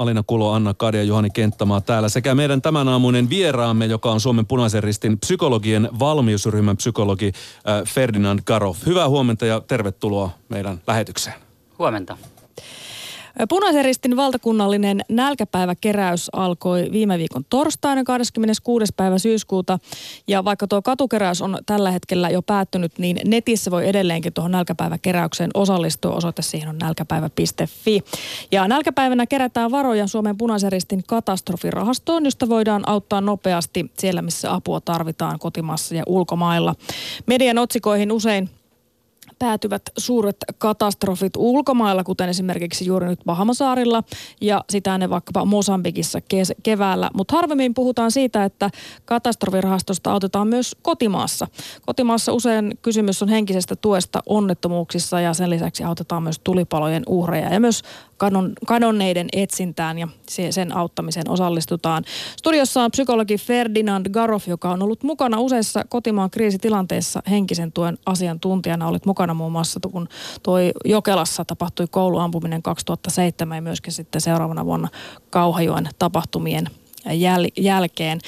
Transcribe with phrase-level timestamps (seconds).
[0.00, 4.46] Alina Kulo, Anna Kadia, Juhani Kenttämaa täällä sekä meidän tämän aamuinen vieraamme, joka on Suomen
[4.46, 8.74] punaisen ristin psykologien valmiusryhmän psykologi äh, Ferdinand Garov.
[8.86, 11.36] Hyvää huomenta ja tervetuloa meidän lähetykseen.
[11.78, 12.16] Huomenta.
[13.48, 18.92] Punaisen ristin valtakunnallinen nälkäpäiväkeräys alkoi viime viikon torstaina 26.
[18.96, 19.78] päivä syyskuuta.
[20.28, 25.50] Ja vaikka tuo katukeräys on tällä hetkellä jo päättynyt, niin netissä voi edelleenkin tuohon nälkäpäiväkeräykseen
[25.54, 26.14] osallistua.
[26.14, 28.00] Osoite siihen on nälkäpäivä.fi.
[28.52, 34.80] Ja nälkäpäivänä kerätään varoja Suomen punaisen ristin katastrofirahastoon, josta voidaan auttaa nopeasti siellä, missä apua
[34.80, 36.74] tarvitaan kotimaassa ja ulkomailla.
[37.26, 38.50] Median otsikoihin usein
[39.40, 44.02] päätyvät suuret katastrofit ulkomailla, kuten esimerkiksi juuri nyt Bahamasaarilla
[44.40, 47.10] ja sitä ne vaikkapa Mosambikissa kes- keväällä.
[47.14, 48.70] Mutta harvemmin puhutaan siitä, että
[49.04, 51.46] katastrofirahastosta autetaan myös kotimaassa.
[51.86, 57.60] Kotimaassa usein kysymys on henkisestä tuesta onnettomuuksissa ja sen lisäksi autetaan myös tulipalojen uhreja ja
[57.60, 57.82] myös
[58.20, 60.08] kadon, kadonneiden etsintään ja
[60.50, 62.04] sen auttamiseen osallistutaan.
[62.36, 68.88] Studiossa on psykologi Ferdinand Garoff, joka on ollut mukana useissa kotimaan kriisitilanteissa henkisen tuen asiantuntijana.
[68.88, 70.08] Olit mukana muun muassa, kun
[70.42, 74.88] toi Jokelassa tapahtui kouluampuminen 2007 ja myöskin sitten seuraavana vuonna
[75.30, 76.66] Kauhajoen tapahtumien
[77.06, 78.18] jäl- jälkeen.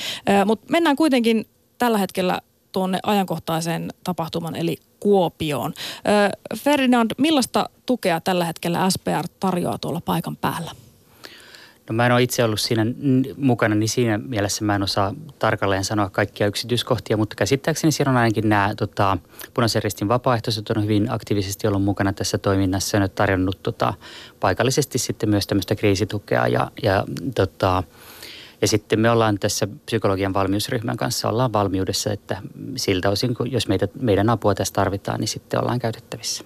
[0.47, 1.47] Mutta mennään kuitenkin
[1.78, 2.41] tällä hetkellä
[2.73, 5.75] tuonne ajankohtaiseen tapahtuman eli Kuopioon.
[6.56, 10.70] Ferdinand, millaista tukea tällä hetkellä SPR tarjoaa tuolla paikan päällä?
[11.89, 12.87] No mä en ole itse ollut siinä
[13.37, 18.17] mukana, niin siinä mielessä mä en osaa tarkalleen sanoa kaikkia yksityiskohtia, mutta käsittääkseni siellä on
[18.17, 19.19] ainakin nämä tota,
[19.55, 23.95] punaisen ristin vapaaehtoiset on hyvin aktiivisesti ollut mukana tässä toiminnassa ja tarjonnut tota,
[24.41, 27.83] paikallisesti sitten myös tämmöistä kriisitukea ja, ja tota,
[28.62, 32.42] ja sitten me ollaan tässä psykologian valmiusryhmän kanssa ollaan valmiudessa, että
[32.77, 36.44] siltä osin, kun jos meitä, meidän apua tässä tarvitaan, niin sitten ollaan käytettävissä.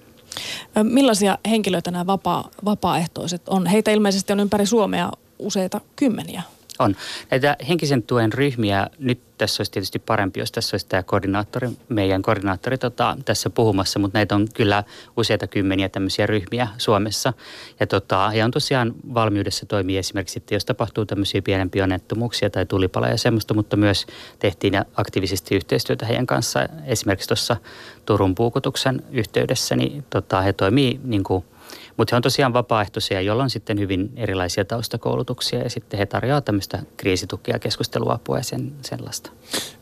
[0.83, 3.65] Millaisia henkilöitä nämä vapaa, vapaaehtoiset on?
[3.65, 6.41] Heitä ilmeisesti on ympäri Suomea useita kymmeniä.
[6.79, 6.95] On.
[7.31, 12.21] Näitä henkisen tuen ryhmiä, nyt tässä olisi tietysti parempi, jos tässä olisi tämä koordinaattori, meidän
[12.21, 14.83] koordinaattori tota, tässä puhumassa, mutta näitä on kyllä
[15.17, 17.33] useita kymmeniä tämmöisiä ryhmiä Suomessa.
[17.79, 22.65] Ja, tota, ja on tosiaan valmiudessa toimii esimerkiksi, että jos tapahtuu tämmöisiä pienempiä onnettomuuksia tai
[22.65, 24.05] tulipaloja ja semmoista, mutta myös
[24.39, 26.67] tehtiin aktiivisesti yhteistyötä heidän kanssa.
[26.85, 27.57] Esimerkiksi tuossa
[28.05, 31.45] Turun puukotuksen yhteydessä, niin tota, he toimii niin kuin–
[31.97, 36.45] mutta he on tosiaan vapaaehtoisia, joilla on sitten hyvin erilaisia taustakoulutuksia ja sitten he tarjoavat
[36.45, 39.31] tämmöistä kriisitukea, keskusteluapua ja sen, sellaista.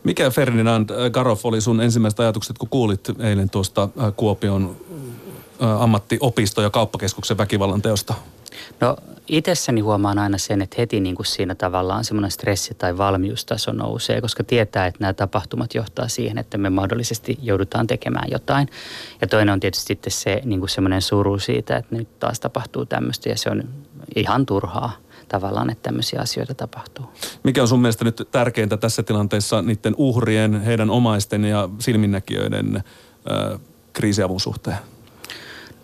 [0.04, 4.76] Mikä Ferdinand Garoff oli sun ensimmäiset ajatukset, kun kuulit eilen tuosta äh, Kuopion
[5.62, 8.14] äh, ammattiopisto- ja kauppakeskuksen väkivallan teosta?
[8.80, 8.96] No
[9.28, 14.20] itsessäni huomaan aina sen, että heti niin kuin siinä tavallaan semmoinen stressi tai valmiustaso nousee,
[14.20, 18.68] koska tietää, että nämä tapahtumat johtaa siihen, että me mahdollisesti joudutaan tekemään jotain.
[19.20, 22.86] Ja toinen on tietysti sitten se niin kuin semmoinen suru siitä, että nyt taas tapahtuu
[22.86, 23.64] tämmöistä ja se on
[24.16, 24.96] ihan turhaa
[25.28, 27.04] tavallaan, että tämmöisiä asioita tapahtuu.
[27.42, 33.60] Mikä on sun mielestä nyt tärkeintä tässä tilanteessa niiden uhrien, heidän omaisten ja silminnäkijöiden äh,
[33.92, 34.76] kriisiavun suhteen?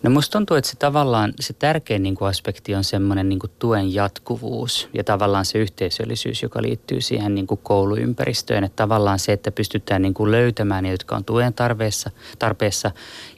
[0.03, 3.51] No musta tuntuu, että se tavallaan se tärkein niin kuin aspekti on semmoinen niin kuin
[3.59, 8.63] tuen jatkuvuus ja tavallaan se yhteisöllisyys, joka liittyy siihen niin kuin kouluympäristöön.
[8.63, 12.91] Että tavallaan se, että pystytään niin kuin löytämään ne, jotka on tuen tarpeessa, tarpeessa.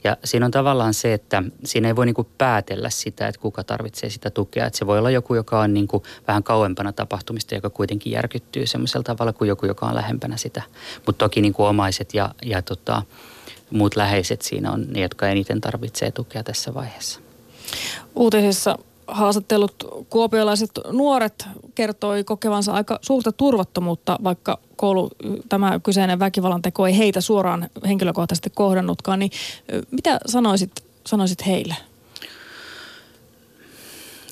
[0.04, 3.64] Ja siinä on tavallaan se, että siinä ei voi niin kuin päätellä sitä, että kuka
[3.64, 4.66] tarvitsee sitä tukea.
[4.66, 8.66] Että se voi olla joku, joka on niin kuin vähän kauempana tapahtumista, joka kuitenkin järkyttyy
[8.66, 10.62] semmoisella tavalla kuin joku, joka on lähempänä sitä.
[11.06, 13.02] Mutta toki niin kuin omaiset ja, ja tota,
[13.70, 17.20] muut läheiset siinä on ne, jotka eniten tarvitsee tukea tässä vaiheessa.
[18.14, 19.74] Uutisissa haastattelut
[20.10, 25.10] kuopiolaiset nuoret kertoi kokevansa aika suurta turvattomuutta, vaikka koulu,
[25.48, 29.18] tämä kyseinen väkivallan teko ei heitä suoraan henkilökohtaisesti kohdannutkaan.
[29.18, 29.30] Niin
[29.90, 31.76] mitä sanoisit, sanoisit heille?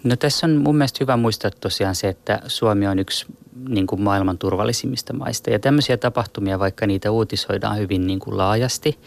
[0.04, 3.26] No tässä on mun mielestä hyvä muistaa tosiaan se, että Suomi on yksi
[3.68, 5.50] niin kuin maailman turvallisimmista maista.
[5.50, 8.98] Ja tämmöisiä tapahtumia, vaikka niitä uutisoidaan hyvin niin kuin laajasti,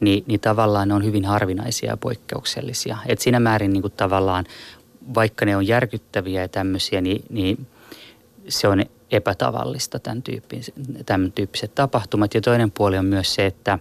[0.00, 2.98] niin, niin tavallaan ne on hyvin harvinaisia ja poikkeuksellisia.
[3.06, 4.44] Et siinä määrin niin kuin tavallaan,
[5.14, 7.66] vaikka ne on järkyttäviä ja tämmöisiä, niin, niin
[8.48, 10.74] se on epätavallista tämän, tyyppiset,
[11.06, 12.34] tämän tyyppiset tapahtumat.
[12.34, 13.78] Ja toinen puoli on myös se, että,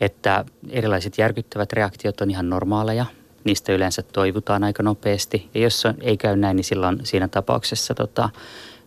[0.00, 3.06] että erilaiset järkyttävät reaktiot on ihan normaaleja–
[3.44, 5.48] niistä yleensä toivutaan aika nopeasti.
[5.54, 8.28] Ja jos on, ei käy näin, niin silloin siinä tapauksessa tota,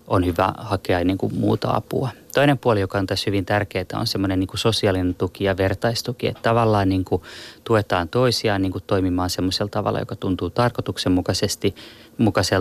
[0.08, 2.10] on hyvä hakea niin kuin muuta apua.
[2.34, 6.28] Toinen puoli, joka on tässä hyvin tärkeää, on semmoinen niin sosiaalinen tuki ja vertaistuki.
[6.28, 7.22] Että tavallaan niin kuin
[7.64, 11.76] tuetaan toisiaan niin kuin toimimaan semmoisella tavalla, joka tuntuu tarkoituksenmukaisesti.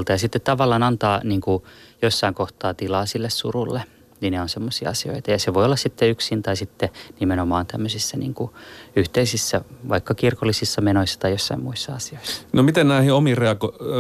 [0.09, 1.63] Ja sitten tavallaan antaa niin kuin
[2.03, 3.83] jossain kohtaa tilaa sille surulle.
[4.25, 5.31] Niin ne on semmoisia asioita.
[5.31, 6.89] Ja se voi olla sitten yksin tai sitten
[7.21, 8.51] nimenomaan tämmöisissä niin kuin
[8.97, 12.43] yhteisissä, vaikka kirkollisissa menoissa tai jossain muissa asioissa.
[12.53, 13.37] No miten näihin omiin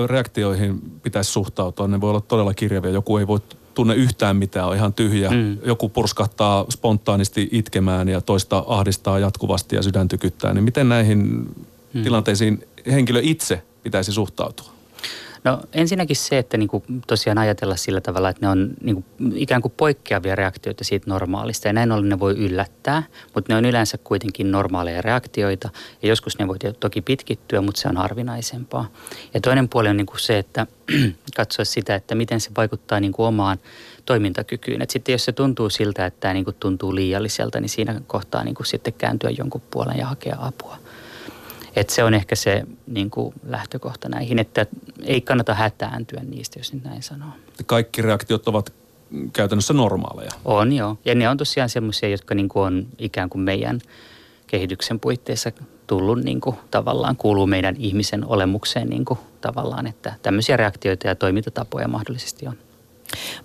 [0.06, 1.88] reaktioihin pitäisi suhtautua?
[1.88, 2.90] Ne voi olla todella kirjavia.
[2.90, 3.40] Joku ei voi
[3.74, 5.30] tunne yhtään mitään, on ihan tyhjä.
[5.30, 5.58] Mm.
[5.64, 10.54] Joku purskahtaa spontaanisti itkemään ja toista ahdistaa jatkuvasti ja sydän tykyttää.
[10.54, 11.18] Niin miten näihin
[11.92, 12.02] mm.
[12.02, 14.73] tilanteisiin henkilö itse pitäisi suhtautua?
[15.44, 19.32] No ensinnäkin se, että niin kuin tosiaan ajatella sillä tavalla, että ne on niin kuin
[19.34, 21.68] ikään kuin poikkeavia reaktioita siitä normaalista.
[21.68, 23.02] Ja näin ollen ne voi yllättää,
[23.34, 25.70] mutta ne on yleensä kuitenkin normaaleja reaktioita.
[26.02, 28.88] Ja joskus ne voi toki pitkittyä, mutta se on harvinaisempaa.
[29.34, 30.66] Ja toinen puoli on niin kuin se, että
[31.36, 33.58] katsoa sitä, että miten se vaikuttaa niin kuin omaan
[34.04, 34.82] toimintakykyyn.
[34.82, 38.44] Et sitten jos se tuntuu siltä, että tämä niin kuin tuntuu liialliselta, niin siinä kohtaa
[38.44, 40.78] niin kuin sitten kääntyä jonkun puolen ja hakea apua.
[41.76, 44.66] Et se on ehkä se niin kuin lähtökohta näihin, että
[45.02, 47.28] ei kannata hätääntyä niistä, jos nyt näin sanoo.
[47.66, 48.72] Kaikki reaktiot ovat
[49.32, 50.30] käytännössä normaaleja.
[50.44, 50.98] On joo.
[51.04, 53.80] Ja ne on tosiaan semmoisia, jotka niin kuin on ikään kuin meidän
[54.46, 55.52] kehityksen puitteissa
[55.86, 61.14] tullut niin kuin, tavallaan, kuuluu meidän ihmisen olemukseen niin kuin, tavallaan, että tämmöisiä reaktioita ja
[61.14, 62.58] toimintatapoja mahdollisesti on.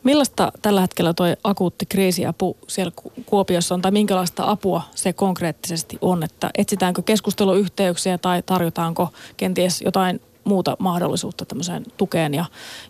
[0.04, 2.92] Millaista tällä hetkellä tuo akuutti kriisiapu siellä
[3.26, 6.24] Kuopiossa on, tai minkälaista apua se konkreettisesti on?
[6.24, 12.46] Että etsitäänkö keskusteluyhteyksiä tai tarjotaanko kenties jotain muuta mahdollisuutta tämmöiseen tukeen ja,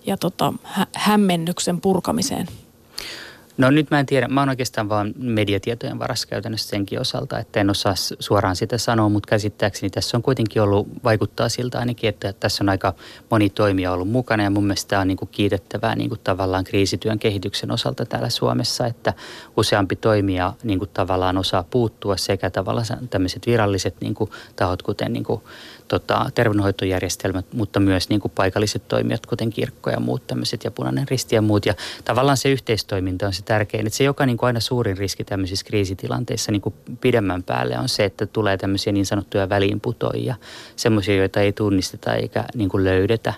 [0.05, 2.47] ja tota, hä- hämmennyksen purkamiseen?
[3.59, 7.59] No nyt mä en tiedä, mä oon oikeastaan vaan mediatietojen varassa käytännössä senkin osalta, että
[7.59, 12.33] en osaa suoraan sitä sanoa, mutta käsittääkseni tässä on kuitenkin ollut, vaikuttaa siltä ainakin, että
[12.33, 12.93] tässä on aika
[13.29, 16.63] moni toimija ollut mukana ja mun mielestä tämä on niin kuin kiitettävää niin kuin tavallaan
[16.63, 19.13] kriisityön kehityksen osalta täällä Suomessa, että
[19.57, 25.13] useampi toimija niin kuin tavallaan osaa puuttua sekä tavallaan tämmöiset viralliset niin kuin tahot, kuten
[25.13, 25.41] niin kuin
[25.87, 31.07] tota, terveydenhoitojärjestelmät, mutta myös niin kuin paikalliset toimijat, kuten kirkko ja muut tämmöiset ja punainen
[31.07, 31.65] risti ja muut.
[31.65, 31.73] Ja
[32.05, 33.87] tavallaan se yhteistoiminta on se tärkein.
[33.87, 37.89] Että se, joka niin kuin aina suurin riski tämmöisissä kriisitilanteissa niin kuin pidemmän päälle on
[37.89, 40.35] se, että tulee tämmöisiä niin sanottuja väliinputoja,
[40.75, 43.33] semmoisia, joita ei tunnisteta eikä niin kuin löydetä.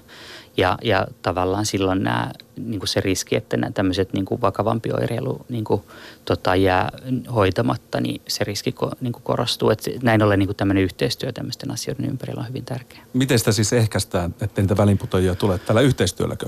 [0.57, 4.91] Ja, ja tavallaan silloin nämä, niin kuin se riski, että nämä tämmöiset niin kuin vakavampi
[4.91, 5.81] oireilu niin kuin,
[6.25, 6.89] tota, jää
[7.35, 9.69] hoitamatta, niin se riski niin kuin korostuu.
[9.69, 12.99] Että näin ollen niin kuin tämmöinen yhteistyö tämmöisten asioiden ympärillä on hyvin tärkeä.
[13.13, 16.45] Miten sitä siis ehkäistään, että niitä välinputojia tulee tällä yhteistyölläkö?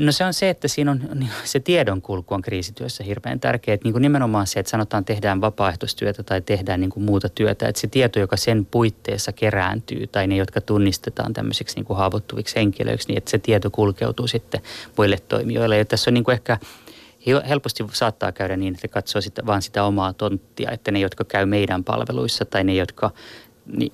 [0.00, 3.74] No se on se, että siinä on niin se tiedonkulku on kriisityössä hirveän tärkeä.
[3.74, 7.68] Että niin kuin nimenomaan se, että sanotaan tehdään vapaaehtoistyötä tai tehdään niin kuin muuta työtä,
[7.68, 12.56] että se tieto, joka sen puitteissa kerääntyy tai ne, jotka tunnistetaan tämmöisiksi niin kuin haavoittuviksi
[12.56, 14.60] henkilöiksi, niin että se tieto kulkeutuu sitten
[14.96, 15.78] muille toimijoille.
[15.78, 16.58] Ja tässä on niin kuin ehkä
[17.48, 21.46] helposti saattaa käydä niin, että katsoo sitä, vaan sitä omaa tonttia, että ne, jotka käy
[21.46, 23.10] meidän palveluissa tai ne, jotka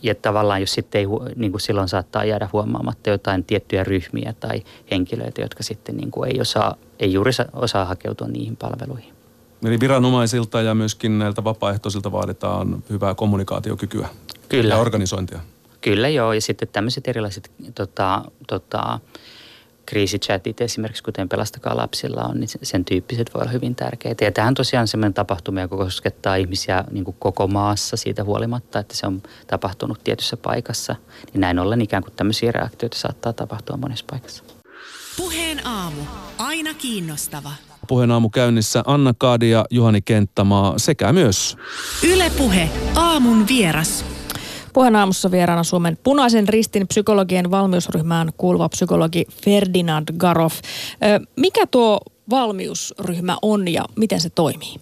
[0.03, 1.07] ja tavallaan jos sitten ei,
[1.37, 6.31] niin kuin silloin saattaa jäädä huomaamatta jotain tiettyjä ryhmiä tai henkilöitä, jotka sitten niin kuin
[6.31, 9.15] ei, osaa, ei juuri osaa hakeutua niihin palveluihin.
[9.65, 14.09] Eli viranomaisilta ja myöskin näiltä vapaaehtoisilta vaaditaan hyvää kommunikaatiokykyä
[14.49, 14.75] Kyllä.
[14.75, 15.41] ja organisointia.
[15.81, 19.01] Kyllä joo, ja sitten tämmöiset erilaiset tota, tota,
[19.87, 24.25] kriisichatit esimerkiksi, kuten Pelastakaa lapsilla on, niin sen tyyppiset voi olla hyvin tärkeitä.
[24.25, 28.97] Ja tämähän tosiaan sellainen tapahtuma, joka koskettaa ihmisiä niin kuin koko maassa siitä huolimatta, että
[28.97, 30.97] se on tapahtunut tietyssä paikassa.
[31.33, 34.45] Niin näin ollen ikään kuin tämmöisiä reaktioita saattaa tapahtua monessa paikassa.
[35.17, 36.01] Puheen aamu.
[36.39, 37.53] Aina kiinnostava.
[37.89, 41.57] Puheen aamu käynnissä Anna Kaadi ja Juhani Kenttämaa sekä myös
[42.03, 44.16] Ylepuhe aamun vieras.
[44.77, 50.61] Puheen aamussa vieraana Suomen punaisen ristin psykologien valmiusryhmään kuuluva psykologi Ferdinand Garoff.
[51.37, 52.01] Mikä tuo
[52.31, 54.75] valmiusryhmä on ja miten se toimii?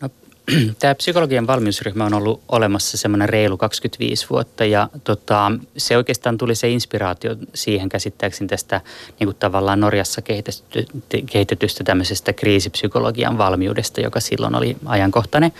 [0.00, 0.08] No,
[0.78, 6.54] tämä psykologian valmiusryhmä on ollut olemassa semmoinen reilu 25 vuotta ja tota, se oikeastaan tuli
[6.54, 8.80] se inspiraatio siihen käsittääkseni tästä
[9.20, 10.86] niin kuin tavallaan Norjassa kehitetty,
[11.32, 15.52] kehitetystä tämmöisestä kriisipsykologian valmiudesta, joka silloin oli ajankohtainen.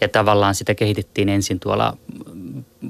[0.00, 1.96] Ja tavallaan sitä kehitettiin ensin tuolla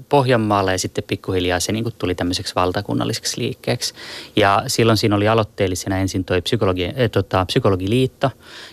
[0.08, 3.94] Pohjanmaalla ja sitten pikkuhiljaa se niin kuin tuli tämmöiseksi valtakunnalliseksi liikkeeksi.
[4.36, 8.30] Ja silloin siinä oli aloitteellisena ensin toi psykologi, äh, tota, psykologiliitto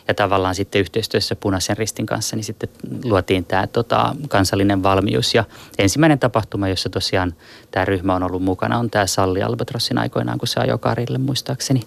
[0.07, 2.69] ja tavallaan sitten yhteistyössä Punaisen ristin kanssa niin sitten
[3.03, 5.35] luotiin tämä tota, kansallinen valmius.
[5.35, 5.43] Ja
[5.77, 7.33] ensimmäinen tapahtuma, jossa tosiaan
[7.71, 11.81] tämä ryhmä on ollut mukana, on tämä Salli Albatrossin aikoinaan, kun se ajoi Karille muistaakseni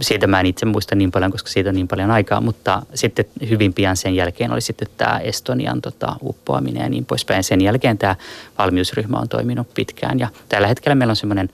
[0.00, 3.24] siitä mä en itse muista niin paljon, koska siitä on niin paljon aikaa, mutta sitten
[3.48, 7.44] hyvin pian sen jälkeen oli sitten tämä Estonian tota, uppoaminen ja niin poispäin.
[7.44, 8.16] Sen jälkeen tämä
[8.58, 11.50] valmiusryhmä on toiminut pitkään ja tällä hetkellä meillä on semmoinen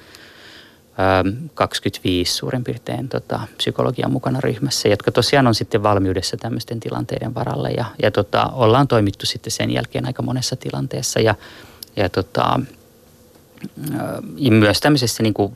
[1.54, 7.70] 25 suurin piirtein tota, psykologian mukana ryhmässä, jotka tosiaan on sitten valmiudessa tämmöisten tilanteiden varalle.
[7.70, 11.20] Ja, ja tota, ollaan toimittu sitten sen jälkeen aika monessa tilanteessa.
[11.20, 11.34] Ja,
[11.96, 12.60] ja tota,
[14.36, 15.52] ja myös tämmöisessä niin kuin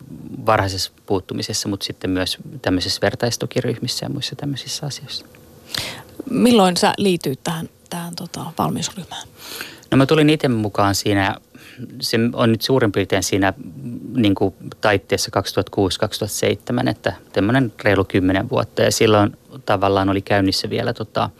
[0.47, 5.27] varhaisessa puuttumisessa, mutta sitten myös tämmöisissä vertaistukiryhmissä ja muissa tämmöisissä asioissa.
[6.31, 9.29] Milloin sä liityit tähän, tähän tota, valmiusryhmään?
[9.91, 11.37] No mä tulin itse mukaan siinä,
[12.01, 13.53] se on nyt suurin piirtein siinä
[14.15, 15.31] niin kuin taitteessa
[16.85, 18.83] 2006-2007, että tämmöinen reilu kymmenen vuotta.
[18.83, 21.31] Ja silloin tavallaan oli käynnissä vielä tota,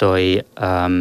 [0.00, 0.92] toi äm,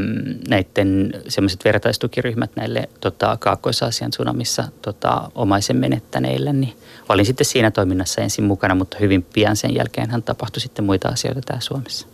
[0.49, 6.73] näiden semmoiset vertaistukiryhmät näille tota, Kaakkois-Aasian tsunamissa tota, omaisen menettäneille, niin
[7.09, 11.07] olin sitten siinä toiminnassa ensin mukana, mutta hyvin pian sen jälkeen hän tapahtui sitten muita
[11.07, 12.07] asioita täällä Suomessa.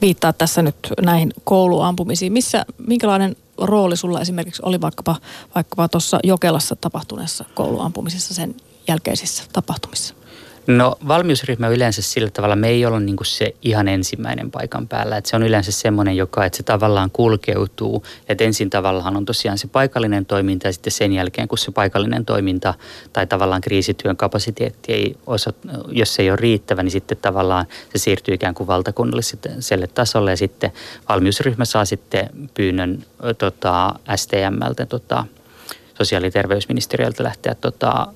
[0.00, 2.32] Viittaa tässä nyt näihin kouluampumisiin.
[2.32, 5.16] Missä, minkälainen rooli sulla esimerkiksi oli vaikkapa,
[5.54, 8.54] vaikkapa tuossa Jokelassa tapahtuneessa kouluampumisessa sen
[8.88, 10.14] jälkeisissä tapahtumissa?
[10.66, 15.16] No valmiusryhmä yleensä sillä tavalla, me ei ole niin se ihan ensimmäinen paikan päällä.
[15.16, 18.04] Että se on yleensä semmoinen, joka, että se tavallaan kulkeutuu.
[18.28, 22.24] Että ensin tavallaan on tosiaan se paikallinen toiminta ja sitten sen jälkeen, kun se paikallinen
[22.24, 22.74] toiminta
[23.12, 25.52] tai tavallaan kriisityön kapasiteetti ei osa,
[25.88, 30.36] jos se ei ole riittävä, niin sitten tavallaan se siirtyy ikään kuin valtakunnalliselle tasolle ja
[30.36, 30.72] sitten
[31.08, 33.04] valmiusryhmä saa sitten pyynnön
[33.38, 35.24] tota, STMltä tota,
[35.98, 38.06] sosiaali- ja terveysministeriöltä lähteä tota,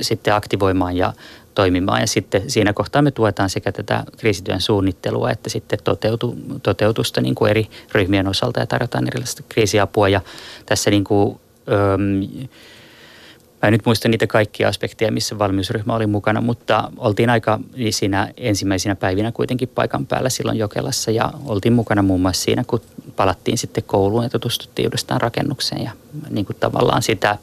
[0.00, 1.12] sitten aktivoimaan ja
[1.54, 2.00] toimimaan.
[2.00, 7.34] Ja sitten siinä kohtaa me tuetaan sekä tätä kriisityön suunnittelua että sitten toteutu, toteutusta niin
[7.34, 10.08] kuin eri ryhmien osalta ja tarjotaan erilaista kriisiapua.
[10.08, 10.20] Ja
[10.66, 11.96] tässä niin kuin, öö,
[13.62, 18.32] Mä en nyt muista niitä kaikkia aspekteja, missä valmiusryhmä oli mukana, mutta oltiin aika siinä
[18.36, 22.80] ensimmäisinä päivinä kuitenkin paikan päällä silloin Jokelassa ja oltiin mukana muun muassa siinä, kun
[23.16, 25.90] palattiin sitten kouluun ja tutustuttiin uudestaan rakennukseen ja
[26.30, 27.38] niin kuin tavallaan sitä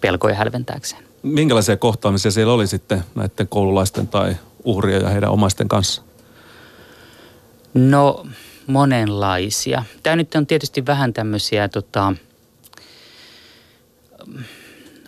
[0.00, 6.02] pelkoja hälventääkseen minkälaisia kohtaamisia siellä oli sitten näiden koululaisten tai uhrien ja heidän omaisten kanssa?
[7.74, 8.26] No
[8.66, 9.84] monenlaisia.
[10.02, 12.14] Tämä nyt on tietysti vähän tämmöisiä tota,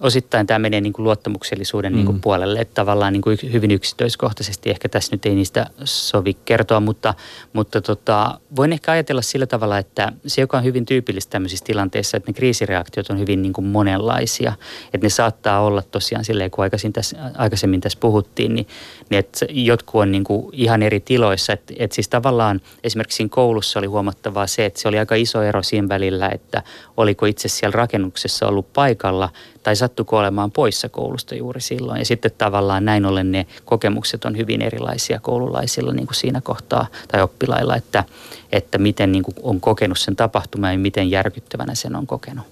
[0.04, 1.96] osittain tämä menee niin kuin luottamuksellisuuden mm.
[1.96, 6.36] niin kuin puolelle, että tavallaan niin kuin hyvin yksityiskohtaisesti ehkä tässä nyt ei niistä sovi
[6.44, 7.14] kertoa, mutta,
[7.52, 12.16] mutta tota, voin ehkä ajatella sillä tavalla, että se, joka on hyvin tyypillistä tämmöisissä tilanteissa,
[12.16, 14.52] että ne kriisireaktiot on hyvin niin kuin monenlaisia,
[14.94, 18.66] että ne saattaa olla tosiaan silleen, kun aikaisemmin tässä, aikaisemmin tässä puhuttiin, niin,
[19.10, 23.30] niin että jotkut on niin kuin ihan eri tiloissa, että, että siis tavallaan esimerkiksi siinä
[23.30, 26.62] koulussa oli huomattavaa se, että se oli aika iso ero siinä välillä, että
[26.96, 29.30] oliko itse siellä rakennuksessa ollut paikalla
[29.64, 31.98] tai sattuiko olemaan poissa koulusta juuri silloin.
[31.98, 36.86] Ja sitten tavallaan näin ollen ne kokemukset on hyvin erilaisia koululaisilla niin kuin siinä kohtaa
[37.12, 38.04] tai oppilailla, että,
[38.52, 42.44] että miten niin kuin on kokenut sen tapahtuman ja miten järkyttävänä sen on kokenut.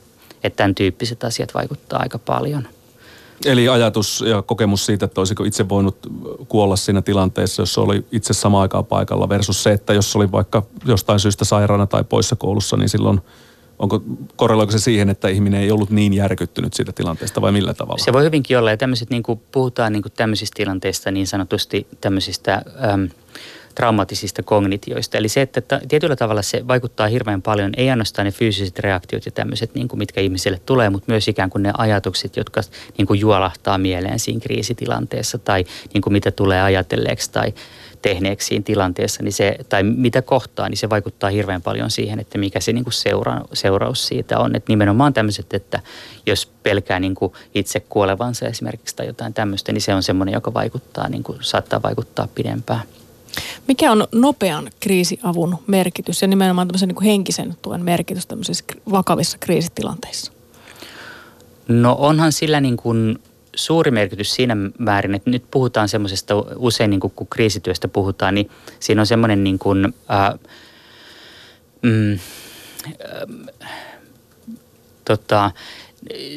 [0.44, 2.68] Että tämän tyyppiset asiat vaikuttaa aika paljon.
[3.44, 5.96] Eli ajatus ja kokemus siitä, että olisiko itse voinut
[6.48, 10.62] kuolla siinä tilanteessa, jos oli itse sama aikaa paikalla versus se, että jos oli vaikka
[10.84, 13.20] jostain syystä sairaana tai poissa koulussa, niin silloin–
[13.82, 14.02] Onko,
[14.36, 18.04] korreloiko se siihen, että ihminen ei ollut niin järkyttynyt siitä tilanteesta vai millä tavalla?
[18.04, 21.86] Se voi hyvinkin olla ja tämmöiset, niin kuin puhutaan niin kuin tämmöisistä tilanteista niin sanotusti
[22.00, 22.62] tämmöisistä
[22.92, 23.08] äm,
[23.74, 25.18] traumatisista kognitioista.
[25.18, 29.32] Eli se, että tietyllä tavalla se vaikuttaa hirveän paljon, ei ainoastaan ne fyysiset reaktiot ja
[29.32, 32.60] tämmöiset, niin kuin mitkä ihmiselle tulee, mutta myös ikään kuin ne ajatukset, jotka
[32.98, 37.52] niin kuin juolahtaa mieleen siinä kriisitilanteessa tai niin kuin mitä tulee ajatelleeksi tai
[38.02, 42.38] tehneeksi siinä tilanteessa, niin se, tai mitä kohtaa, niin se vaikuttaa hirveän paljon siihen, että
[42.38, 44.56] mikä se niin kuin seura, seuraus siitä on.
[44.56, 45.80] Että nimenomaan tämmöiset, että
[46.26, 50.54] jos pelkää niin kuin itse kuolevansa esimerkiksi tai jotain tämmöistä, niin se on semmoinen, joka
[50.54, 52.82] vaikuttaa, niin kuin, saattaa vaikuttaa pidempään.
[53.68, 59.38] Mikä on nopean kriisiavun merkitys ja nimenomaan tämmöisen niin kuin henkisen tuen merkitys tämmöisissä vakavissa
[59.38, 60.32] kriisitilanteissa?
[61.68, 63.18] No onhan sillä niin kuin
[63.56, 68.50] suuri merkitys siinä määrin, että nyt puhutaan semmoisesta, usein niin kuin, kun kriisityöstä puhutaan, niin
[68.80, 70.38] siinä on semmoinen niin kuin, ää,
[71.82, 73.26] mm, ää,
[75.04, 75.50] tota,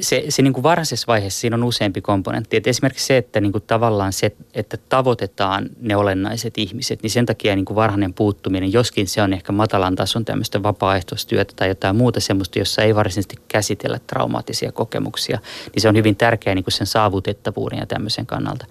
[0.02, 2.58] se, se niin kuin varhaisessa vaiheessa siinä on useampi komponentti.
[2.58, 7.26] Et esimerkiksi se, että niin kuin tavallaan se, että tavoitetaan ne olennaiset ihmiset, niin sen
[7.26, 11.96] takia niin kuin varhainen puuttuminen, joskin se on ehkä matalan tason tämmöistä vapaaehtoistyötä tai jotain
[11.96, 15.40] muuta semmoista, jossa ei varsinaisesti käsitellä traumaattisia kokemuksia,
[15.74, 18.66] niin se on hyvin tärkeää niin kuin sen saavutettavuuden ja tämmöisen kannalta.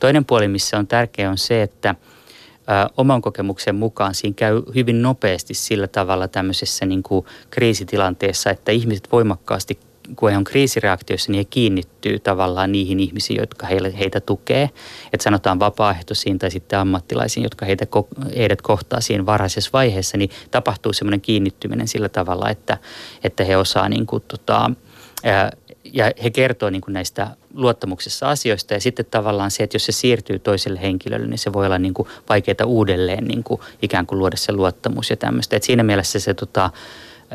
[0.00, 1.94] Toinen puoli, missä on tärkeä, on se, että–
[2.96, 9.12] oman kokemuksen mukaan siinä käy hyvin nopeasti sillä tavalla tämmöisessä niin kuin kriisitilanteessa, että ihmiset
[9.12, 9.78] voimakkaasti
[10.16, 14.70] kun he on kriisireaktioissa, niin he kiinnittyy tavallaan niihin ihmisiin, jotka heille, heitä tukee.
[15.12, 17.86] Että sanotaan vapaaehtoisiin tai sitten ammattilaisiin, jotka heitä,
[18.36, 22.78] heidät kohtaa siinä varhaisessa vaiheessa, niin tapahtuu semmoinen kiinnittyminen sillä tavalla, että,
[23.24, 24.70] että he osaa niin kuin, tota,
[25.92, 29.92] ja he kertoo niin kuin näistä luottamuksessa asioista ja sitten tavallaan se, että jos se
[29.92, 34.18] siirtyy toiselle henkilölle, niin se voi olla niin kuin vaikeaa uudelleen niin kuin ikään kuin
[34.18, 35.56] luoda se luottamus ja tämmöistä.
[35.56, 36.70] Et siinä mielessä se tota,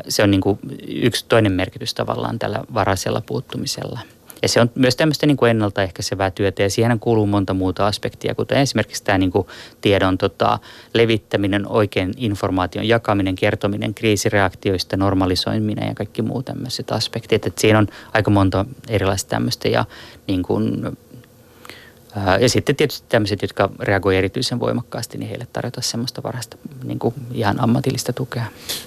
[0.08, 0.58] se on niin kuin
[0.88, 4.00] yksi toinen merkitys tavallaan tällä varaisella puuttumisella.
[4.42, 8.34] Ja se on myös tämmöistä niin kuin ennaltaehkäisevää työtä ja siihen kuuluu monta muuta aspektia,
[8.34, 9.46] kuten esimerkiksi tämä niin kuin
[9.80, 10.58] tiedon tota,
[10.94, 17.46] levittäminen, oikein informaation jakaminen, kertominen kriisireaktioista, normalisoiminen ja kaikki muut tämmöiset aspektit.
[17.46, 19.84] Et siinä on aika monta erilaista tämmöistä ja
[20.26, 20.96] niin kuin
[22.40, 27.14] ja sitten tietysti tämmöiset, jotka reagoivat erityisen voimakkaasti, niin heille tarjota semmoista varhaista niin kuin
[27.32, 28.44] ihan ammatillista tukea.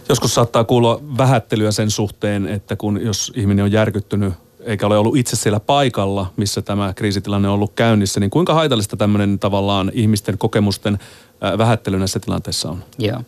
[0.10, 5.18] Joskus saattaa kuulla vähättelyä sen suhteen, että kun jos ihminen on järkyttynyt eikä ole ollut
[5.18, 10.38] itse siellä paikalla, missä tämä kriisitilanne on ollut käynnissä, niin kuinka haitallista tämmöinen tavallaan ihmisten
[10.38, 11.00] kokemusten
[11.58, 12.84] vähättely näissä tilanteissa on?
[12.98, 13.22] Joo.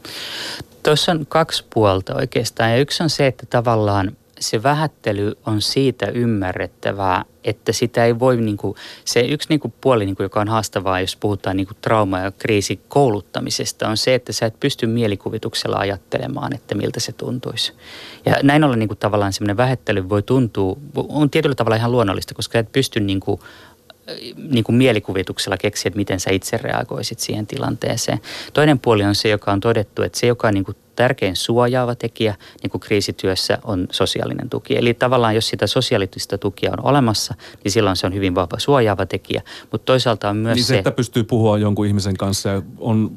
[0.83, 2.71] Tuossa on kaksi puolta oikeastaan.
[2.71, 8.37] Ja yksi on se, että tavallaan se vähättely on siitä ymmärrettävää, että sitä ei voi,
[8.37, 11.67] niin kuin, se yksi niin kuin puoli, niin kuin, joka on haastavaa, jos puhutaan niin
[11.67, 17.11] kuin trauma- ja kriisikouluttamisesta, on se, että sä et pysty mielikuvituksella ajattelemaan, että miltä se
[17.11, 17.73] tuntuisi.
[18.25, 22.33] Ja näin ollen niin kuin, tavallaan semmoinen vähättely voi tuntua, on tietyllä tavalla ihan luonnollista,
[22.33, 23.39] koska et pysty niin kuin,
[24.49, 28.19] niin kuin mielikuvituksella keksiä, että miten sä itse reagoisit siihen tilanteeseen.
[28.53, 31.95] Toinen puoli on se, joka on todettu, että se, joka on niin kuin tärkein suojaava
[31.95, 34.77] tekijä niin kuin kriisityössä on sosiaalinen tuki.
[34.77, 39.05] Eli tavallaan jos sitä sosiaalista tukia on olemassa, niin silloin se on hyvin vahva suojaava
[39.05, 39.41] tekijä.
[39.71, 40.77] Mutta toisaalta on myös niin se, se...
[40.77, 43.11] että pystyy puhua jonkun ihmisen kanssa ja on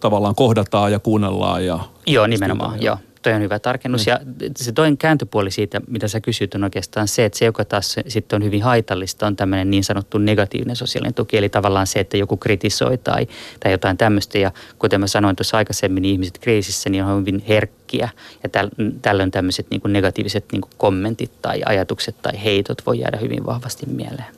[0.00, 1.78] tavallaan kohdataan ja kuunnellaan ja...
[2.06, 4.06] Joo, nimenomaan, joo toi on hyvä tarkennus.
[4.06, 4.10] Mm.
[4.10, 4.20] Ja
[4.56, 8.36] se toinen kääntöpuoli siitä, mitä sä kysyt, on oikeastaan se, että se, joka taas sitten
[8.36, 11.36] on hyvin haitallista, on tämmöinen niin sanottu negatiivinen sosiaalinen tuki.
[11.36, 13.26] Eli tavallaan se, että joku kritisoi tai,
[13.60, 14.38] tai jotain tämmöistä.
[14.38, 18.08] Ja kuten mä sanoin tuossa aikaisemmin, niin ihmiset kriisissä niin on hyvin herkkiä.
[18.42, 18.68] Ja täl,
[19.02, 24.36] tällöin tämmöiset niin negatiiviset niin kommentit tai ajatukset tai heitot voi jäädä hyvin vahvasti mieleen.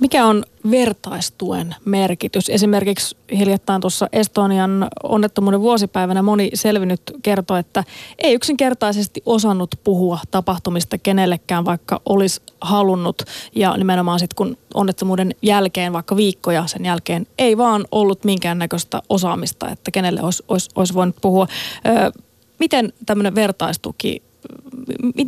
[0.00, 2.48] Mikä on vertaistuen merkitys?
[2.48, 7.84] Esimerkiksi hiljattain tuossa Estonian onnettomuuden vuosipäivänä moni selvinnyt kertoi, että
[8.18, 13.22] ei yksinkertaisesti osannut puhua tapahtumista kenellekään, vaikka olisi halunnut.
[13.54, 19.70] Ja nimenomaan sitten kun onnettomuuden jälkeen, vaikka viikkoja sen jälkeen, ei vaan ollut minkäännäköistä osaamista,
[19.70, 21.46] että kenelle olisi, olisi, olisi voinut puhua.
[21.86, 22.12] Ö,
[22.58, 24.22] miten tämmöinen vertaistuki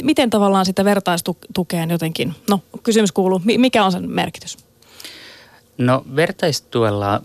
[0.02, 4.65] miten tavallaan sitä vertaistukeen jotenkin, no kysymys kuuluu, mikä on sen merkitys?
[5.78, 7.22] No vertaistuella,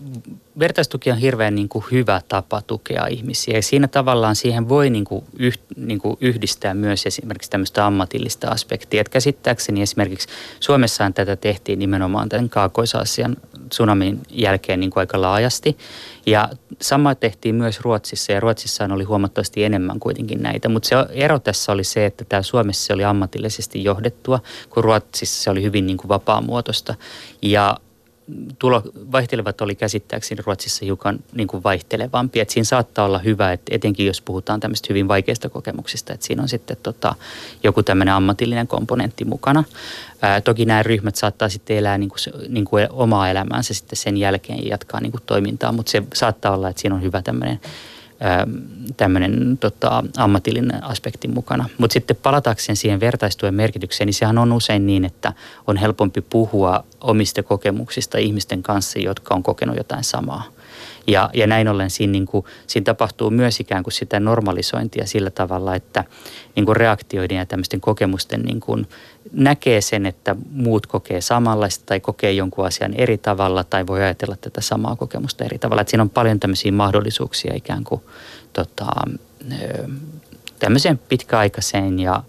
[0.58, 3.56] vertaistuki on hirveän niin kuin hyvä tapa tukea ihmisiä.
[3.56, 8.48] Ja siinä tavallaan siihen voi niin kuin yh, niin kuin yhdistää myös esimerkiksi tämmöistä ammatillista
[8.48, 9.00] aspektia.
[9.00, 10.28] Et käsittääkseni esimerkiksi
[10.60, 13.36] Suomessaan tätä tehtiin nimenomaan tämän Kaakois-Aasian
[13.68, 15.78] tsunamin jälkeen niin kuin aika laajasti.
[16.26, 16.48] Ja
[16.80, 21.72] sama tehtiin myös Ruotsissa ja Ruotsissa oli huomattavasti enemmän kuitenkin näitä, mutta se ero tässä
[21.72, 26.08] oli se, että tämä Suomessa oli ammatillisesti johdettua, kun Ruotsissa se oli hyvin niin kuin
[26.08, 26.94] vapaamuotoista.
[27.42, 27.76] Ja
[28.58, 28.82] tulo,
[29.12, 32.40] vaihtelevat oli käsittääkseni Ruotsissa hiukan niin kuin vaihtelevampi.
[32.40, 36.42] Et siinä saattaa olla hyvä, että etenkin jos puhutaan tämmöistä hyvin vaikeista kokemuksista, että siinä
[36.42, 37.14] on sitten tota,
[37.62, 39.64] joku tämmöinen ammatillinen komponentti mukana.
[40.22, 44.16] Ää, toki nämä ryhmät saattaa sitten elää niin kuin, niin kuin omaa elämäänsä sitten sen
[44.16, 47.60] jälkeen ja jatkaa niin kuin toimintaa, mutta se saattaa olla, että siinä on hyvä tämmöinen
[48.96, 51.68] tämmöinen tota, ammatillinen aspekti mukana.
[51.78, 55.32] Mutta sitten palatakseen siihen vertaistuen merkitykseen, niin sehän on usein niin, että
[55.66, 60.42] on helpompi puhua omista kokemuksista ihmisten kanssa, jotka on kokenut jotain samaa.
[61.06, 65.30] Ja, ja näin ollen siinä, niin kuin, siinä tapahtuu myös ikään kuin sitä normalisointia sillä
[65.30, 66.04] tavalla, että
[66.56, 68.88] niin kuin reaktioiden ja tämmöisten kokemusten niin kuin
[69.32, 74.36] näkee sen, että muut kokee samanlaista tai kokee jonkun asian eri tavalla tai voi ajatella
[74.36, 75.80] tätä samaa kokemusta eri tavalla.
[75.80, 78.00] Että siinä on paljon tämmöisiä mahdollisuuksia ikään kuin
[78.52, 78.86] tota,
[80.58, 82.22] tämmöiseen pitkäaikaiseen ja,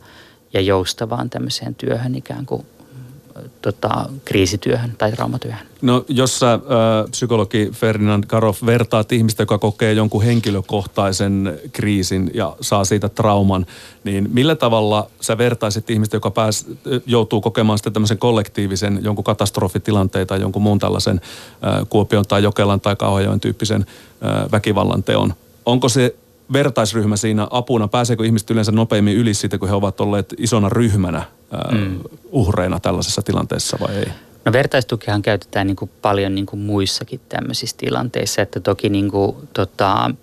[0.54, 2.66] ja joustavaan tämmöiseen työhön ikään kuin
[3.62, 5.68] tota, kriisityöhön tai traumatyöhön.
[5.82, 6.60] No jos sä, äh,
[7.12, 13.66] psykologi Ferdinand Karoff, vertaat ihmistä, joka kokee jonkun henkilökohtaisen kriisin ja saa siitä trauman,
[14.04, 16.66] niin millä tavalla sä vertaisit ihmistä, joka pääs,
[17.06, 22.82] joutuu kokemaan sitten tämmöisen kollektiivisen jonkun katastrofitilanteen tai jonkun muun tällaisen äh, Kuopion tai Jokelan
[22.82, 23.86] tai Kauhajoen tyyppisen
[24.26, 25.34] äh, väkivallan teon?
[25.66, 26.16] Onko se
[26.54, 27.88] vertaisryhmä siinä apuna?
[27.88, 31.24] Pääseekö ihmiset yleensä nopeammin yli siitä, kun he ovat olleet isona ryhmänä
[31.72, 32.00] mm.
[32.24, 34.08] uhreina tällaisessa tilanteessa vai ei?
[34.46, 39.36] No vertaistukihan käytetään niin kuin paljon niin kuin muissakin tämmöisissä tilanteissa, että toki niin kuin,
[39.54, 40.16] tota, äm,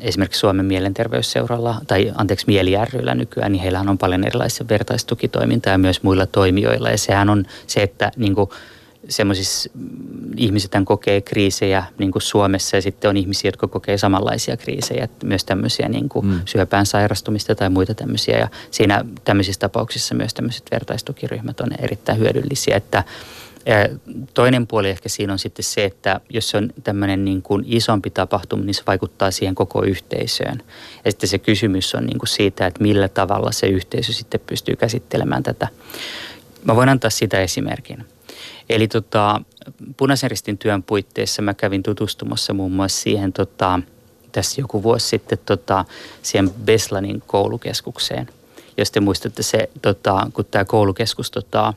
[0.00, 5.78] esimerkiksi Suomen mielenterveysseuralla, tai anteeksi Mieli ryllä nykyään, niin heillähän on paljon erilaisia vertaistukitoimintaa ja
[5.78, 6.90] myös muilla toimijoilla.
[6.90, 8.50] Ja sehän on se, että niin kuin,
[9.08, 9.86] semmoisissa mm,
[10.36, 15.44] ihmiset kokee kriisejä niin kuin Suomessa ja sitten on ihmisiä, jotka kokee samanlaisia kriisejä, myös
[15.44, 16.40] tämmöisiä niin kuin mm.
[16.44, 18.38] syöpään sairastumista tai muita tämmöisiä.
[18.38, 23.04] Ja siinä tämmöisissä tapauksissa myös tämmöiset vertaistukiryhmät on erittäin hyödyllisiä, että
[24.34, 28.10] Toinen puoli ehkä siinä on sitten se, että jos se on tämmöinen niin kuin isompi
[28.10, 30.62] tapahtuma, niin se vaikuttaa siihen koko yhteisöön.
[31.04, 34.76] Ja sitten se kysymys on niin kuin siitä, että millä tavalla se yhteisö sitten pystyy
[34.76, 35.68] käsittelemään tätä.
[36.64, 38.04] Mä voin antaa sitä esimerkin.
[38.68, 39.40] Eli tota,
[39.96, 43.80] punaisen ristin työn puitteissa mä kävin tutustumassa muun muassa siihen tota,
[44.32, 45.84] tässä joku vuosi sitten tota,
[46.22, 48.28] siihen Beslanin koulukeskukseen.
[48.76, 51.74] Jos te muistatte se, tota, kun tämä koulukeskus tota,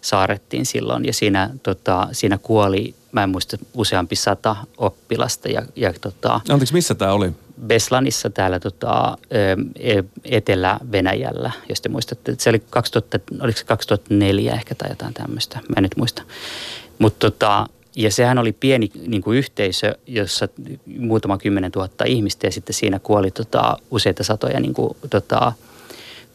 [0.00, 5.48] saarettiin silloin ja siinä, tota, siinä kuoli, mä en muista, useampi sata oppilasta.
[5.48, 7.32] Ja, ja tota, Anteeksi, missä tämä oli?
[7.66, 12.34] Beslanissa täällä tota, e, Etelä-Venäjällä, jos te muistatte.
[12.38, 16.22] Se oli 2000, oliko se 2004 ehkä tai jotain tämmöistä, mä en nyt muista.
[16.98, 20.48] Mutta tota, ja sehän oli pieni niin kuin yhteisö, jossa
[20.98, 25.52] muutama kymmenen tuhatta ihmistä ja sitten siinä kuoli tota, useita satoja niin kuin, tota,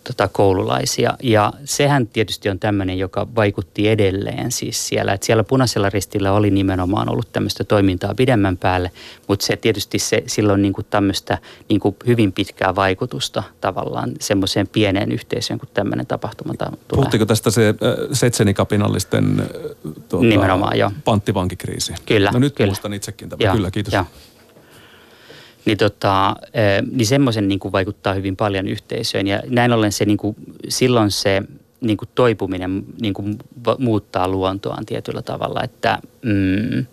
[0.07, 1.13] tota, koululaisia.
[1.23, 5.13] Ja sehän tietysti on tämmöinen, joka vaikutti edelleen siis siellä.
[5.13, 8.91] Että siellä punaisella ristillä oli nimenomaan ollut tämmöistä toimintaa pidemmän päälle,
[9.27, 11.37] mutta se tietysti se, silloin niin kuin tämmöistä
[11.69, 16.79] niin kuin hyvin pitkää vaikutusta tavallaan semmoiseen pieneen yhteisöön, kun tämmöinen tapahtuma tulee.
[16.87, 17.75] Puhuttiko tästä se äh,
[18.11, 19.47] Setsenikapinallisten äh,
[20.09, 20.73] tuota, nimenomaan,
[21.05, 21.93] panttivankikriisi?
[22.05, 22.31] Kyllä.
[22.31, 22.67] No nyt kyllä.
[22.67, 23.55] muistan itsekin tämän.
[23.55, 23.93] Kyllä, kiitos.
[23.93, 24.05] Ja.
[25.67, 26.35] Niin, tota,
[26.91, 30.35] niin semmoisen niin kuin vaikuttaa hyvin paljon yhteisöön ja näin ollen se niin kuin,
[30.69, 31.43] silloin se
[31.81, 33.37] niin kuin toipuminen niin kuin
[33.77, 36.85] muuttaa luontoaan tietyllä tavalla, että mm,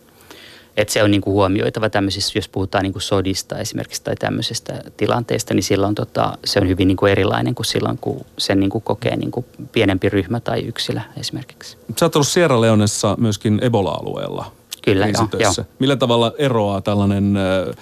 [0.77, 4.83] että se on niin kuin huomioitava tämmöisissä, jos puhutaan niin kuin sodista esimerkiksi tai tämmöisestä
[4.97, 8.71] tilanteesta, niin silloin tota, se on hyvin niin kuin erilainen kuin silloin, kun sen niin
[8.71, 11.77] kuin kokee niin kuin pienempi ryhmä tai yksilö esimerkiksi.
[11.99, 14.53] Sä oot ollut Sierra Leonessa myöskin Ebola-alueella.
[14.83, 15.53] Kyllä, joo, joo.
[15.79, 17.77] Millä tavalla eroaa tällainen äh,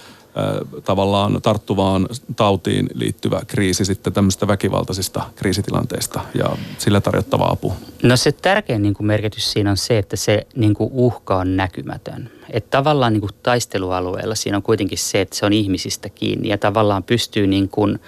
[0.83, 7.73] tavallaan tarttuvaan tautiin liittyvä kriisi sitten tämmöistä väkivaltaisista kriisitilanteista ja sillä tarjottava apu?
[8.03, 11.57] No se tärkein niin kuin merkitys siinä on se, että se niin kuin uhka on
[11.57, 12.29] näkymätön.
[12.49, 16.57] Että tavallaan niin kuin taistelualueella siinä on kuitenkin se, että se on ihmisistä kiinni ja
[16.57, 17.99] tavallaan pystyy niin kuin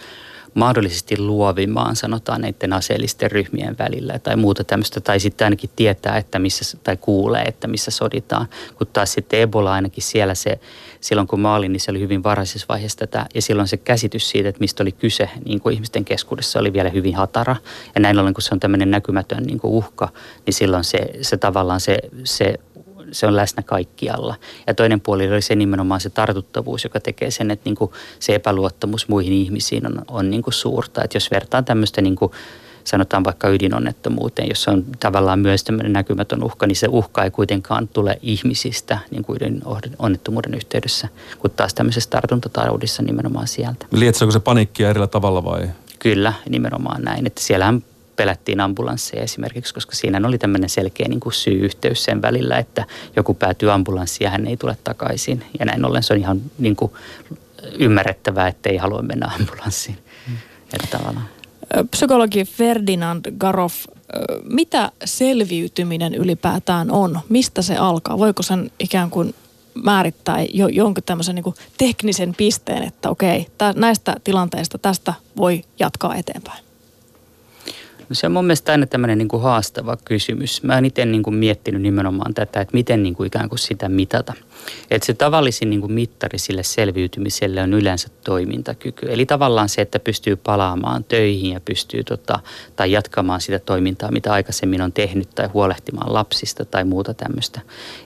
[0.56, 6.40] mahdollisesti luovimaan, sanotaan näiden aseellisten ryhmien välillä tai muuta tämmöistä, tai sitten ainakin tietää, että
[6.40, 8.48] missä, tai kuulee, että missä soditaan.
[8.78, 10.60] Kun taas sitten Ebola ainakin siellä se,
[11.02, 14.30] silloin kun mä olin, niin se oli hyvin varhaisessa vaiheessa tätä, ja silloin se käsitys
[14.30, 17.56] siitä, että mistä oli kyse niin kuin ihmisten keskuudessa oli vielä hyvin hatara.
[17.96, 20.10] Ja näin ollen, kun se on tämmöinen näkymätön niin kuin uhka,
[20.46, 22.60] niin silloin se, se tavallaan se, se
[23.12, 24.36] se on läsnä kaikkialla.
[24.68, 28.36] Ja toinen puoli oli se nimenomaan se tartuttavuus, joka tekee sen, että niin kuin se
[28.36, 31.04] epäluottamus muihin ihmisiin on, on niin kuin suurta.
[31.04, 32.32] Että jos vertaan tämmöistä niin kuin
[32.84, 37.88] sanotaan vaikka ydinonnettomuuteen, jossa on tavallaan myös tämmöinen näkymätön uhka, niin se uhka ei kuitenkaan
[37.88, 41.08] tule ihmisistä niin kuin ydinonnettomuuden yhteydessä,
[41.40, 43.86] kun taas tämmöisessä tartuntataudissa nimenomaan sieltä.
[43.92, 45.70] Lietsoako se paniikkia erillä tavalla vai?
[46.00, 47.28] Kyllä, nimenomaan näin.
[47.28, 47.84] Että siellähän
[48.16, 53.34] pelättiin ambulansseja esimerkiksi, koska siinä oli tämmöinen selkeä niin kuin syy-yhteys sen välillä, että joku
[53.34, 55.46] päätyy ambulanssiin ja hän ei tule takaisin.
[55.60, 56.92] Ja näin ollen se on ihan niin kuin
[57.80, 59.98] ymmärrettävää, että ei halua mennä ambulanssiin.
[60.28, 60.38] Mm.
[60.74, 61.30] Että tavallaan.
[61.92, 63.86] Psykologi Ferdinand Garoff,
[64.44, 67.20] mitä selviytyminen ylipäätään on?
[67.30, 68.20] Mistä se alkaa?
[68.20, 69.36] Voiko sen ikään kuin
[69.84, 76.16] määrittää jo, jonkun tämmöisen niin teknisen pisteen, että okei, tä, näistä tilanteista tästä voi jatkaa
[76.16, 76.65] eteenpäin?
[78.10, 80.64] No se on mun mielestä aina tämmöinen niin kuin haastava kysymys.
[80.64, 83.90] Mä oon itse niin kuin miettinyt nimenomaan tätä, että miten niin kuin ikään kuin sitä
[83.90, 84.34] mitata.
[84.92, 89.06] Että se tavallisin niin kuin mittari sille selviytymiselle on yleensä toimintakyky.
[89.10, 92.40] Eli tavallaan se, että pystyy palaamaan töihin ja pystyy tota,
[92.76, 97.62] tai jatkamaan sitä toimintaa, mitä aikaisemmin on tehnyt tai huolehtimaan lapsista tai muuta tämmöistä.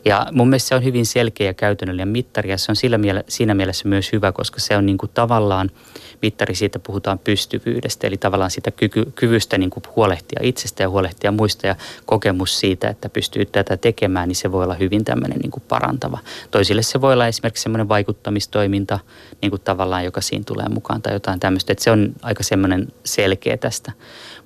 [0.06, 3.24] Ja mun mielestä se on hyvin selkeä ja käytännöllinen mittari ja se on sillä miele-
[3.28, 5.72] siinä mielessä myös hyvä, koska se on niin kuin tavallaan–
[6.22, 11.32] mittari siitä puhutaan pystyvyydestä, eli tavallaan sitä kyky, kyvystä niin kuin huolehtia itsestä ja huolehtia
[11.32, 11.76] muista ja
[12.06, 16.18] kokemus siitä, että pystyy tätä tekemään, niin se voi olla hyvin tämmöinen niin kuin parantava.
[16.52, 19.00] Toisille se voi olla esimerkiksi semmoinen vaikuttamistoiminta
[19.42, 22.88] niin kuin tavallaan, joka siinä tulee mukaan tai jotain tämmöistä, että se on aika semmoinen
[23.04, 23.92] selkeä tästä.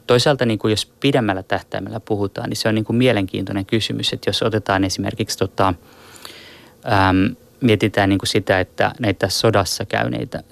[0.08, 4.30] Toisaalta niin kuin jos pidemmällä tähtäimellä puhutaan, niin se on niin kuin mielenkiintoinen kysymys, että
[4.30, 10.44] jos otetaan esimerkiksi tota, äm, mietitään niin kuin sitä, että näitä sodassa käyneitä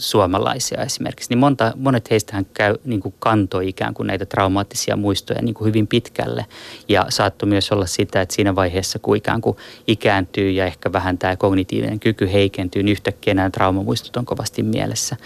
[0.00, 5.42] suomalaisia esimerkiksi, niin monta, monet heistähän käy, niin kuin kantoi ikään kuin näitä traumaattisia muistoja
[5.42, 6.46] niin kuin hyvin pitkälle.
[6.88, 11.18] Ja saattoi myös olla sitä, että siinä vaiheessa, kun ikään kuin ikääntyy ja ehkä vähän
[11.18, 15.16] tämä kognitiivinen kyky heikentyy, niin yhtäkkiä nämä traumamuistot on kovasti mielessä.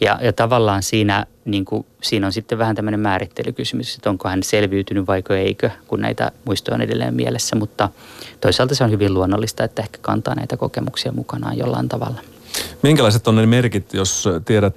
[0.00, 4.42] Ja, ja tavallaan siinä, niin kuin, siinä on sitten vähän tämmöinen määrittelykysymys, että onko hän
[4.42, 7.56] selviytynyt vaiko eikö, kun näitä muistoja on edelleen mielessä.
[7.56, 7.88] Mutta
[8.40, 12.33] toisaalta se on hyvin luonnollista, että ehkä kantaa näitä kokemuksia mukanaan jollain tavalla.
[12.84, 14.76] Minkälaiset on ne merkit, jos tiedät,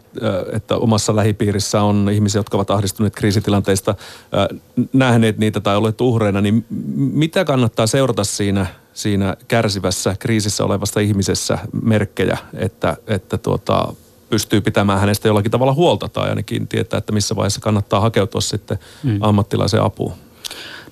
[0.54, 3.96] että omassa lähipiirissä on ihmisiä, jotka ovat ahdistuneet kriisitilanteista,
[4.93, 6.65] nähneet niitä tai olleet uhreina, niin
[6.96, 13.93] mitä kannattaa seurata siinä, siinä kärsivässä kriisissä olevassa ihmisessä merkkejä, että, että tuota,
[14.30, 18.80] pystyy pitämään hänestä jollakin tavalla huolta tai ainakin tietää, että missä vaiheessa kannattaa hakeutua sitten
[19.04, 19.17] mm.
[19.22, 20.13] ammattilaisen apuun?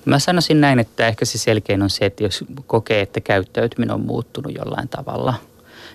[0.04, 4.00] Mä sanoisin näin, että ehkä se selkein on se, että jos kokee, että käyttäytyminen on
[4.00, 5.34] muuttunut jollain tavalla,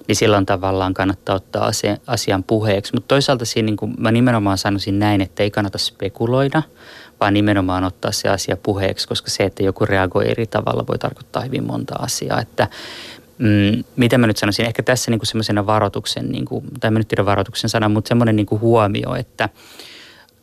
[0.08, 1.72] niin silloin tavallaan kannattaa ottaa
[2.08, 2.94] asian puheeksi.
[2.94, 6.64] Mutta toisaalta siinä niin kuin mä nimenomaan sanoisin näin, että ei kannata spekuloida,
[7.20, 11.42] vaan nimenomaan ottaa se asia puheeksi, koska se, että joku reagoi eri tavalla, voi tarkoittaa
[11.42, 12.42] hyvin monta asiaa.
[12.42, 12.68] Että
[13.38, 17.08] mm, mitä mä nyt sanoisin, ehkä tässä niin semmoisena varoituksen, niin kuin, tai mä nyt
[17.08, 19.50] tiedän varoituksen sana, mutta semmoinen niin huomio, että–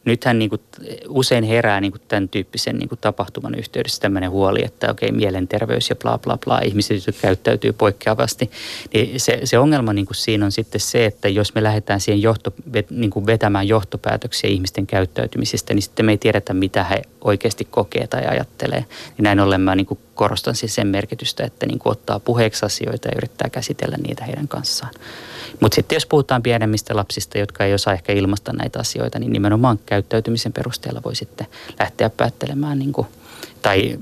[0.08, 0.60] nythän niin kuin
[1.08, 5.90] usein herää niin kuin tämän tyyppisen niin kuin tapahtuman yhteydessä tämmöinen huoli, että okei, mielenterveys
[5.90, 8.50] ja bla bla bla, ihmiset käyttäytyy poikkeavasti.
[8.94, 12.22] Niin se, se ongelma niin kuin siinä on sitten se, että jos me lähdetään siihen
[12.22, 12.52] johto,
[12.90, 18.06] niin kuin vetämään johtopäätöksiä ihmisten käyttäytymisestä, niin sitten me ei tiedetä, mitä he oikeasti kokee
[18.06, 18.84] tai ajattelee.
[19.16, 22.66] Niin näin ollen mä niin kuin korostan siis sen merkitystä, että niin kuin ottaa puheeksi
[22.66, 24.94] asioita ja yrittää käsitellä niitä heidän kanssaan.
[25.60, 29.78] Mutta sitten jos puhutaan pienemmistä lapsista, jotka ei osaa ehkä ilmaista näitä asioita, niin nimenomaan
[29.86, 31.46] käyttäytymisen perusteella voi sitten
[31.80, 33.06] lähteä päättelemään niin kuin,
[33.62, 33.98] tai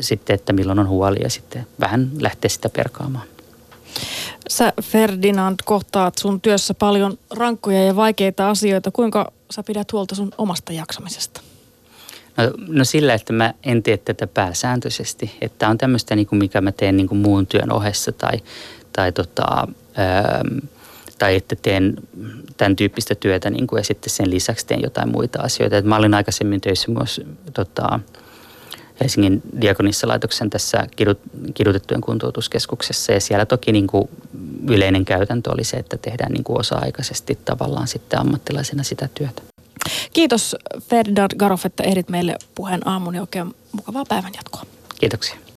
[0.00, 3.24] sitten, että milloin on huoli ja sitten vähän lähteä sitä perkaamaan.
[4.48, 8.90] Sä Ferdinand kohtaat sun työssä paljon rankkoja ja vaikeita asioita.
[8.90, 11.40] Kuinka sä pidät huolta sun omasta jaksamisesta?
[12.36, 15.36] No, no sillä, että mä en tee tätä pääsääntöisesti.
[15.40, 18.38] Että on tämmöistä, niin kuin mikä mä teen niin kuin muun työn ohessa tai,
[18.92, 19.68] tai tota,
[21.18, 21.96] tai että teen
[22.56, 25.76] tämän tyyppistä työtä niin kuin, ja sitten sen lisäksi teen jotain muita asioita.
[25.76, 27.20] Et mä olin aikaisemmin töissä myös
[27.54, 28.00] tota,
[29.00, 31.18] Helsingin Diakonissalaitoksen tässä kidut,
[31.54, 34.08] kidutettujen kuntoutuskeskuksessa ja siellä toki niin kuin
[34.68, 39.42] yleinen käytäntö oli se, että tehdään niin kuin osa-aikaisesti tavallaan sitten ammattilaisena sitä työtä.
[40.12, 44.62] Kiitos Ferdinand Garoff, että ehdit meille puheen aamun ja oikein mukavaa päivän jatkoa.
[45.00, 45.38] Kiitoksia.